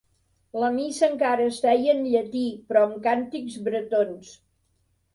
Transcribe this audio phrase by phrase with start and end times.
[0.63, 4.37] La missa encara es feia en llatí però amb càntics bretons.